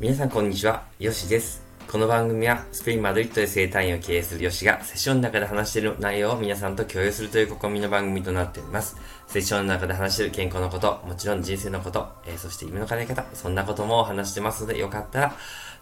[0.00, 1.60] 皆さんこんにちは、よしです。
[1.90, 8.96] この番組はスペイン・マドリッドで生態院を経営するヨシがセッションの中で話している内容を皆さんと共有するという試みの番組となっております。
[9.26, 15.36] セッションの中で話している健康のこと、もちろん人生のこと、えー、そして夢の叶え方、そんなことも話してますのでよかったら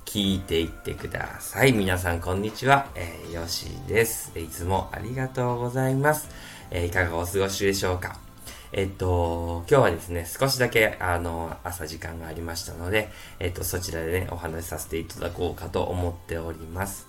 [0.07, 1.73] 聞いていってください。
[1.73, 4.33] 皆さんこんにちは、えー、ヨシです。
[4.39, 6.31] いつもありがとうございます。
[6.71, 8.26] えー、いかがお過ごしでしょうか？
[8.73, 17.07] えっと、今日はですね、少しだけ、あの、朝時間がありましたので、えっと、そちらでね、お話しさせていただこうかと思っております。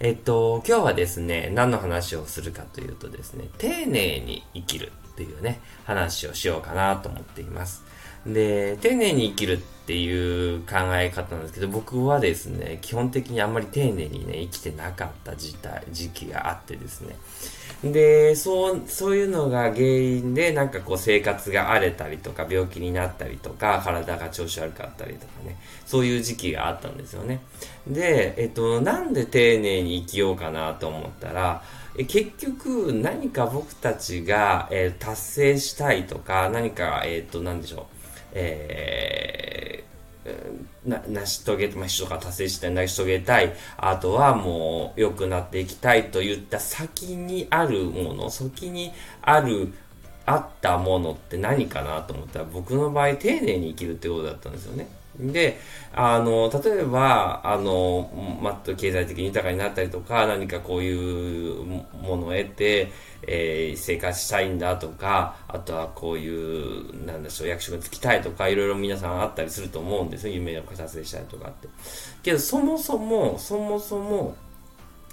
[0.00, 7.84] えっと、今日はですね、何の話をするかというとですね、丁寧に生きるっていうね、話をしようかなと思っています。
[8.26, 17.16] で、丁寧に生きるっていう考え方なんですけど、僕はですね、基本的にあんまり丁寧にね、生きてなかった時代、時期があってですね。
[17.84, 27.40] で、そう、そういうのが原因で、なんかこう生活が荒れたりとか、病気になったりとか、体が調子悪かったりとかね、そういう時期があったんですよね。
[27.86, 31.62] で、えっと、なんで丁寧に生きようかなと思ったら、
[32.08, 37.95] 結局何か僕たちが、えー、達成したいとか、何か、えっ、と、なんでしょう、
[38.38, 48.92] えー、な成し遂げ、まあ、人が達成したい、成し遂げたい、あとはもう良くなっていきたいといった先にあるもの、先に
[49.22, 49.72] ある、
[50.26, 54.88] あったものって何かなと思ったら、僕の場合、丁寧に生きるってことだったんですよね。
[55.18, 55.58] で、
[55.94, 62.92] あの、例えば、あの、まっと経済的に豊かになったりとか、何かこういうものを得て、
[63.26, 70.34] えー、生活したいんだとか、あとはこういう、なんでしょう、役職に就きたいとか、いろいろ皆さんあったりすると思うんですよ。
[70.34, 71.68] 夢を達成したいとかって。
[72.22, 74.36] けど、そもそも、そもそも、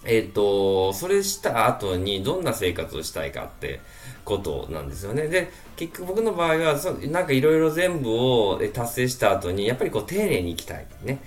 [0.05, 3.79] えっ、ー、と、それした後にどんな生活をしたいかって
[4.25, 5.27] ことなんですよね。
[5.27, 10.85] で、結局僕の場合は、そなんかいろいろ全部を達成した後に、やっぱりこう丁寧に生きたい。
[11.03, 11.19] ね。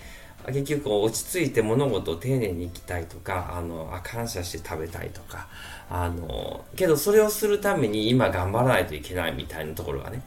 [0.52, 5.48] 結局こう落ち着いて物事を丁寧に生きたいとか、あの、あ感謝して食べたいとか、
[5.90, 10.22] あの、けどそれをするために今頑張らないといけないみたいなところがね、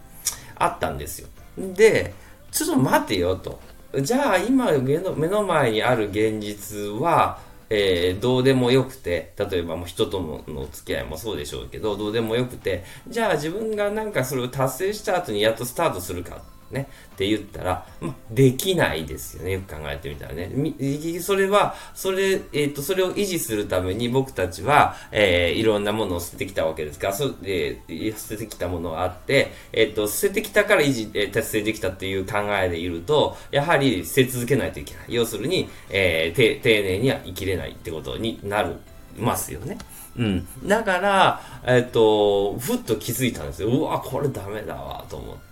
[0.55, 1.29] あったんですよ。
[1.57, 2.13] で、
[2.51, 3.59] ちょっと待てよと。
[4.01, 16.43] じゃあ今目の目の前にある現実は、えー、どうでもよくて、例えばもう人とのの付き合いもそうでしょうけど、どうでもよくて、じゃあ自分がなんかそれを達成した後にやっとスタートするか。
[16.71, 19.53] ね、って言ったら、まできないですよね。
[19.53, 20.51] よく考えてみたらね。
[21.21, 35.05] それは、それ、えっ、ー、と、それを維持するために僕たちは、えー、いろんなものを捨ててきたわけですから、そえー、捨ててきたものがあって、えっ、ー、と、捨ててきたから維持、えー、達成できたっていう考えでいると、やはり捨て続けないといけない。
[35.09, 38.77] 要するに、えー、丁寧には生きれないってことになる、
[39.17, 39.77] ますよね。
[40.17, 40.47] うん。
[40.67, 43.69] だから、えっ、と、ふっと気づいたんですよ。
[43.69, 45.48] うわ、これダメだわ、と思って。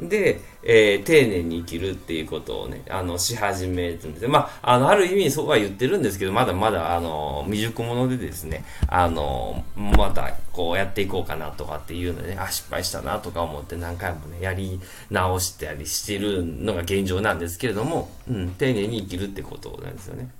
[0.00, 20.30] で、えー、丁寧に生きるっていうことをね、あの、し始めるんですまあ、あの、ある意味そうは言ってるんですけど、まだまだ、あの、未熟者でですね、あの、また、こうやっていこうかなとかっていうのでね、あ、失敗したなとか思って何回もね、やり直したりしてるのが現状なんですけれども、うん、丁寧に生きるってことなんですよね。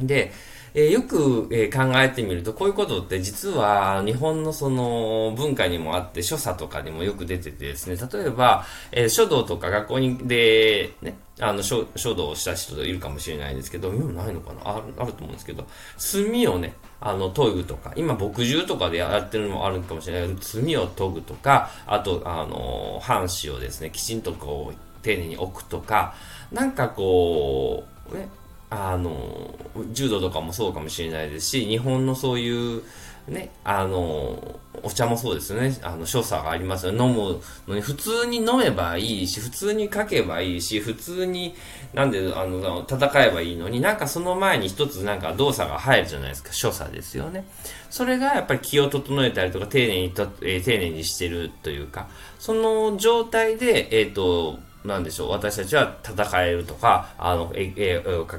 [0.00, 0.32] で、
[0.78, 14.76] えー、よく、えー、考えてみると、こういうことって実は日本のその文化にもあって、所作とかにもよく出ててですね、例えば、えー、書道とか学校にで、ね、あの書、書道をした人いるかもしれないんですけど、今ないのかな？
[14.76, 15.66] あるあると思うんですけど、
[15.96, 26.14] 墨をね、あの、研ぐとか、今、墨汁とかでやってるのもあるかもしれないけど、墨を研ぐとか、あと、あの、半紙をですね、きちんとこう、丁寧に置くとか、
[26.52, 28.28] なんかこう、ね、
[28.70, 29.54] あの、
[29.92, 32.82] 柔道とかもそうかもしれないですし、日本のそういう、
[33.28, 35.76] ね、あの、お茶もそうですよね。
[35.82, 36.92] あの、所作がありますよ。
[36.92, 41.54] 飲むのに、普通に飲めばいいし、普通に書けばいいし、普通に、
[41.92, 46.52] なんで、あの、戦えばいいのに、なんかその前に一つなんか動作が入るじゃないですか。
[46.52, 47.44] 所作ですよね。
[47.90, 52.06] それがやっぱり気を整えたりとか、丁寧にと、えー、丁寧にしてるというか、
[52.38, 58.38] その状態で、えっ、ー、と、なんでしょう、私たちは戦えるとか、あの、絵絵を描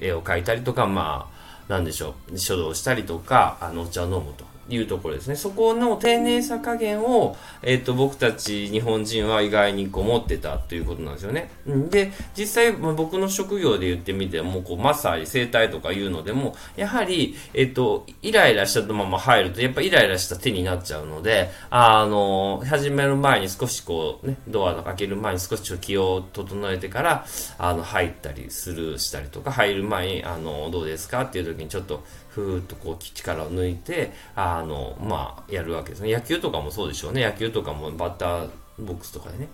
[0.00, 1.30] 絵を描いたりとか、ま
[1.68, 4.44] あ、なんでしょう、書道したりとか、あの、お茶を飲むと。
[4.68, 5.36] いうところですね。
[5.36, 11.50] そこの丁寧さ加減を、えっ、と、僕たち日本人は意外にこう持ってたということなんですよね。
[11.66, 27.26] で、実際、僕の職業で言ってみても、こう、マッサージ、整体とかいうのでも、やはり、えっ、と、イライラしたまま入ると、やっぱイライラした手になっちゃうので、あの、始める前に少しこう、ね、ドアの開ける前に少し気を整えてから、
[27.58, 36.12] あの、入ったりする、したりとか、入る前に、あの、どうですかっていう時にちょっと、ふーっとこう力を抜いて、あの、まあ、やるわけですね。
[36.12, 37.24] 野球とかもそうでしょうね。
[37.24, 38.48] 野球とかもバッター
[38.78, 39.48] ボックスとかでね。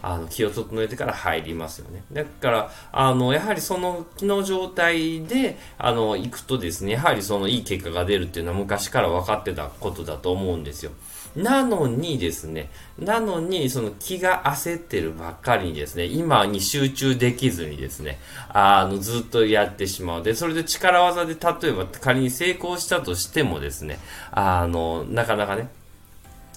[0.00, 2.04] あの、気を整えてから入りますよね。
[2.10, 10.92] だから、あの、やはりその気の状態で、あの、行くとですね、やはりそのいい結果が出るっていうのは昔から分かってたことだと思うんですよ。
[11.36, 18.18] なのにですね、なのに、その気が焦ってるばっかりにですね、今に集中できずにですね、
[18.50, 20.22] あの、ずっとやってしまう。
[20.22, 23.98] で、それで力技で、例えば仮に成功したとしてもですね、
[24.30, 25.68] あの、なかなかね、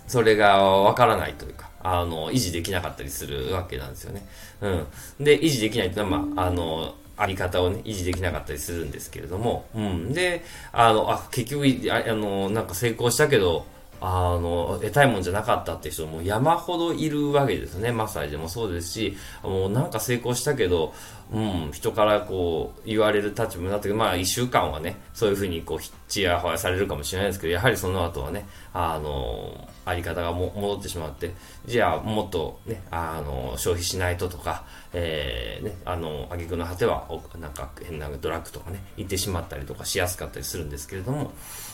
[0.08, 4.28] それがわからないというか、あの、維持できなかったりするわけなんですよね。
[4.62, 4.70] う
[5.22, 5.24] ん。
[5.24, 10.14] で、維持できないっていうのは、まあ、あの、あり方をね、維持できなかったりするんですけれども、うん。
[10.14, 10.44] で、
[10.74, 13.66] あの、あ、結局、ああの、なんか成功したけど、
[14.02, 17.92] あの、得たいもんじゃなかったって人も山ほどいるわけですね。
[17.92, 20.94] マッサージでもそうですし、もうなんか成功したけど、
[21.32, 31.34] うん、人からこう言われる立場になったけど、まあ一週間はね、そういうふうにこう、ちやほやされるかもしれないですけど、やはりその後はね、あの、あり方がも戻ってしまって、
[31.66, 37.08] じゃあもっとね、あの、消費しないととか、えー、ね、あの、挙句の果ては、
[37.40, 41.32] なんか変なドラッグとかね、行ってしまったりとかしやすかったりするんですけれども、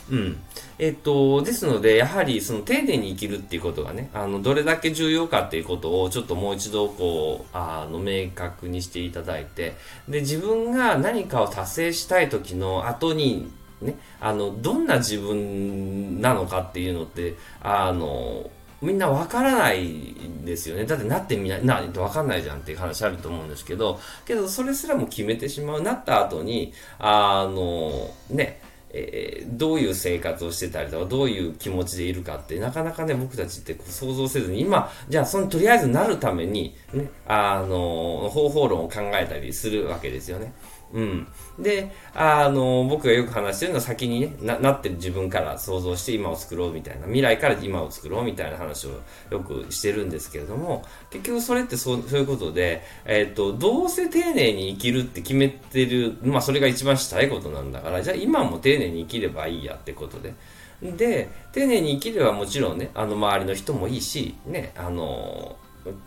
[0.09, 0.37] うん。
[0.79, 9.75] えっと、ですので、やはりその丁寧に生きるっていうことがね、あの、どれだけ重要かっていうことをちょっともう一度こう、あの、明確にしていただいて、
[10.09, 13.51] で、自分が何かを達成したい時の後に、
[13.81, 18.49] ね、あの、どんな自分なのかっていうのって、あの、
[18.81, 20.85] みんなわからないんですよね。
[20.85, 25.81] だってなってみない、な、わかんないじゃんっていう話あると思うんですけど、けどそれすらも決めてしまう。
[25.81, 28.59] なった後に、あの、ね、
[28.93, 40.53] えー、どういう生活をしてたりとか、どういう気持ちでいるかって、なかなかね、僕たちって想像せずに、今、じゃあ、そのとりあえずなるために、ね、あの、方法論を考えたりするわけですよね。
[40.93, 41.27] うん。
[41.59, 60.33] で、あの、僕がよく話してるのは先にね、な、なってる自分から想像して今を作ろうみたいな、未来から今を作ろうみたいな話をよくしてるんですけれども、結局それってそうそういうことで、えっ、ー、と、どうせ丁寧に生きるって決めてる、まあそれが一番したいことなんだから、じゃあ今も丁寧に生きればいいやってことで。
[60.81, 65.55] で、丁寧に生きればもちろんね、あの周りの人もいいし、ね、あの、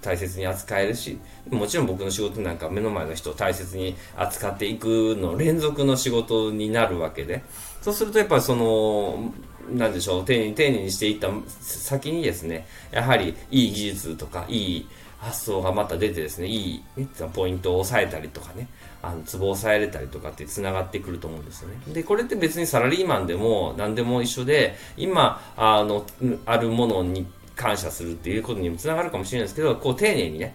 [0.01, 1.19] 大切に扱えるし、
[1.51, 7.43] もちろん僕の仕事なんか目の前の人を大切に扱っていくの連続の仕事になるわけで、
[7.83, 9.33] そうするとやっぱりその、
[9.71, 11.29] なんでしょう、丁寧に丁寧にしていった
[11.61, 14.89] 先にですね、やはりいい技術とか、いい
[15.19, 18.69] 発想がまた出てですね、いい、ね、ポイントを押さえたりとかね、
[19.03, 21.77] あの、ツボを押さえれたりとかって繋がってくると思うんですよね。
[21.93, 26.05] で、これって別にサラリーマンでも何でも一緒で、今、あの、
[26.45, 27.27] あるものに
[27.57, 30.55] 感謝するっていうことにもつながるかもしれないですけど、こう丁寧にね、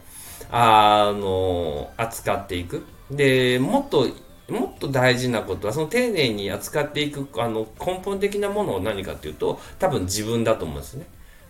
[0.52, 2.84] あの、扱っていく。
[3.12, 4.08] で、もっと、
[4.50, 11.06] もっと大事なことは、その丁寧に扱っていく、あの、根本的なものを何かっていうと、多分自分だと思うんですね。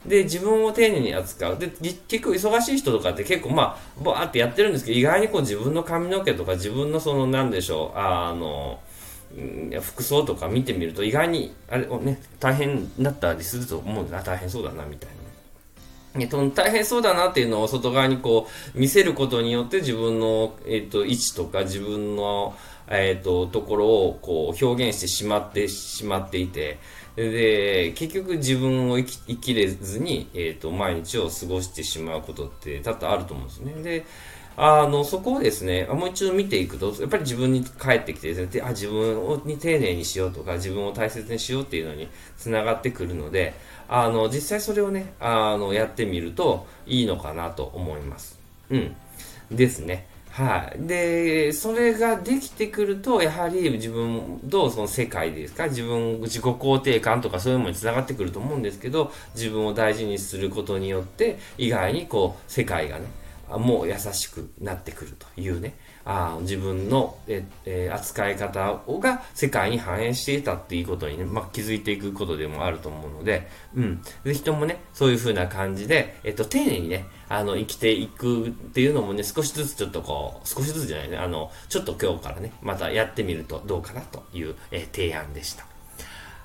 [0.06, 1.58] で、自分を丁寧に扱う。
[1.58, 1.68] で、
[2.08, 8.80] 結構忙しい人とかって結構まあ、バーってやってるんですけど、意外にこう自分の髪の毛とか自分のその、なんでしょう、あの、
[9.82, 15.19] 服装とか見てみると意外に、あれを、ね、大変だったりすると思うんだな、大変そうだな、みたいな。
[16.16, 22.56] えっと、大変そうだなっていうのを外側にこう見せることによって自分の、えっと、位置とか自分の、
[22.88, 26.80] えっと、ところをこう表現してしまってしまっていて、
[27.16, 33.74] で、結局自分を生き生きれずに、えっと、毎日を過ごしてしまうことって多々あると思うんですね。
[33.84, 34.06] で、
[34.62, 43.54] あの、そこをですね、もう一度見ていくと、やっぱり自分に帰ってきてですね、あ、自分に丁寧にしようとか、自分を大切にしようっていうのにつながってくるので、
[43.88, 48.38] あの、実際それをね、あの、やってみるといいのかなと思います。
[48.70, 48.96] うん。
[49.50, 50.08] ですね。
[50.30, 50.88] はい。
[50.88, 63.06] で、それができてくると、やはり自分とその世界ですか、自分、自己肯定感とかそういうものにつながってくると思うんですけど、自分を大事にすることによって、意外にこう、世界がね、
[63.58, 65.76] もう優しくなってくるというね、
[66.06, 74.02] あ自分のえ、え扱い方をが世界に反映していたっていうことにね、まあ、気づいていくことでもあると思うので、うん。
[74.24, 85.69] ぜひともね、そういう風な感じで、えっと、丁寧にね、あの、生きていくっていうのもね、少しずつちょっとこう、少しずつじゃないね、あの、ちょっと今日からね、またやってみるとどうかなという、え提案でした。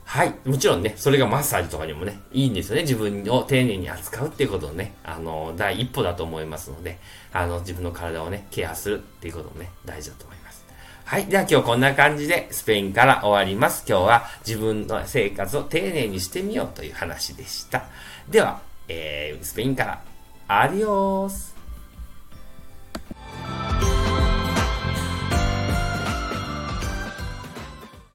[0.05, 0.35] はい。
[0.45, 2.83] もちろんね、それがマッサージとかにもね、いいんですよね。
[2.83, 6.99] 自分を丁寧に扱うっていうことをね、あの、第一歩だと思いますので、
[7.33, 10.65] あの、自分の体をね、ケアするっていうこともね、大事だと思います。
[11.05, 11.27] はい。
[11.27, 13.85] では今日こんな感じでスペインから終わります。
[13.89, 17.85] 今日は自分の生活を丁寧にしてみようという話でした。
[18.29, 20.03] では、えー、スペインから
[20.49, 21.54] アディオース